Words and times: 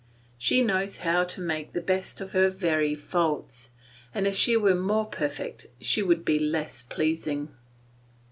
She 0.39 0.63
knows 0.63 0.97
how 0.97 1.25
to 1.25 1.41
make 1.41 1.73
the 1.73 1.79
best 1.81 2.21
of 2.21 2.33
her 2.33 2.49
very 2.49 2.95
faults, 2.95 3.69
and 4.15 4.25
if 4.25 4.33
she 4.33 4.57
were 4.57 4.73
more 4.73 5.05
perfect 5.05 5.67
she 5.79 6.01
would 6.01 6.25
be 6.25 6.39
less 6.39 6.81
pleasing. 6.81 7.53